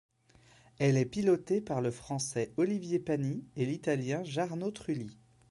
Elle 0.79 0.97
est 0.97 1.05
pilotée 1.05 1.61
par 1.61 1.79
le 1.79 1.91
Français 1.91 2.51
Olivier 2.57 2.97
Panis 2.97 3.45
et 3.55 3.67
l'Italien 3.67 4.23
Jarno 4.23 4.71
Trulli. 4.71 5.15